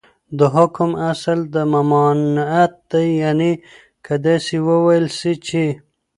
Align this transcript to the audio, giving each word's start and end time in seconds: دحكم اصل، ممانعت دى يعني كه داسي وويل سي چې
دحكم 0.39 0.91
اصل، 1.11 1.39
ممانعت 1.73 2.75
دى 2.89 3.03
يعني 3.21 3.51
كه 4.05 4.15
داسي 4.25 4.57
وويل 4.67 5.05
سي 5.19 5.33
چې 5.45 5.63